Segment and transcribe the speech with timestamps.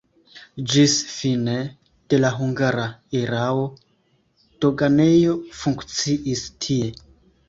[0.71, 1.57] Ĝis fine
[2.13, 2.85] de la hungara
[3.19, 3.67] erao
[4.65, 6.89] doganejo funkciis tie.